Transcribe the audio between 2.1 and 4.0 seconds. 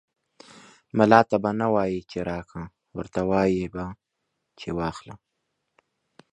چې راکه، ورته وايې به